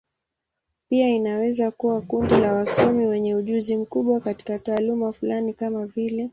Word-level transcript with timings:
Pia 0.89 1.09
inaweza 1.09 1.71
kuwa 1.71 2.01
kundi 2.01 2.35
la 2.37 2.53
wasomi 2.53 3.05
wenye 3.05 3.35
ujuzi 3.35 3.77
mkubwa 3.77 4.19
katika 4.19 4.59
taaluma 4.59 5.13
fulani, 5.13 5.53
kama 5.53 5.85
vile. 5.85 6.29